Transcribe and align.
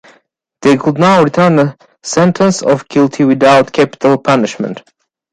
They 0.63 0.77
could 0.77 0.97
now 0.97 1.21
return 1.21 1.59
a 1.59 1.77
sentence 2.01 2.63
of 2.63 2.87
guilty 2.87 3.23
without 3.23 3.71
capital 3.71 4.17
punishment. 4.17 4.81